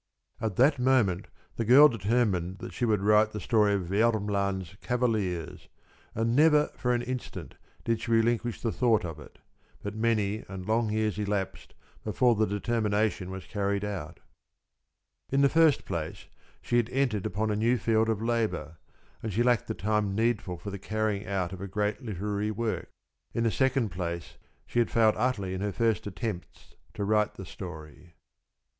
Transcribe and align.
At 0.39 0.55
that 0.55 0.79
moment 0.79 1.27
the 1.57 1.63
girl 1.63 1.87
determined 1.87 2.57
that 2.57 2.73
she 2.73 2.85
would 2.85 3.01
write 3.03 3.33
the 3.33 3.39
story 3.39 3.75
of 3.75 3.83
Vermland's 3.85 4.75
Cavaliers, 4.81 5.67
and 6.15 6.35
never 6.35 6.69
for 6.69 6.95
an 6.95 7.03
instant 7.03 7.53
did 7.83 8.01
she 8.01 8.09
relinquish 8.11 8.61
the 8.63 8.71
thought 8.71 9.05
of 9.05 9.19
it; 9.19 9.37
but 9.83 9.93
many 9.93 10.43
and 10.49 10.65
long 10.65 10.89
years 10.89 11.19
elapsed 11.19 11.75
before 12.03 12.33
the 12.33 12.47
determination 12.47 13.29
was 13.29 13.45
carried 13.45 13.85
out. 13.85 14.19
In 15.29 15.41
the 15.41 15.49
first 15.49 15.85
place 15.85 16.25
she 16.63 16.77
had 16.77 16.89
entered 16.89 17.27
upon 17.27 17.51
a 17.51 17.55
new 17.55 17.77
field 17.77 18.09
of 18.09 18.23
labor, 18.23 18.77
and 19.21 19.31
she 19.31 19.43
lacked 19.43 19.67
the 19.67 19.75
time 19.75 20.15
needful 20.15 20.57
for 20.57 20.71
the 20.71 20.79
carrying 20.79 21.27
out 21.27 21.53
of 21.53 21.61
a 21.61 21.67
great 21.67 22.01
literary 22.01 22.49
work. 22.49 22.89
In 23.35 23.43
the 23.43 23.51
second 23.51 23.89
place 23.89 24.37
she 24.65 24.79
had 24.79 24.89
failed 24.89 25.13
utterly 25.15 25.53
in 25.53 25.61
her 25.61 25.71
first 25.71 26.07
attempts 26.07 26.73
to 26.95 27.03
write 27.03 27.35
the 27.35 27.45
story. 27.45 28.15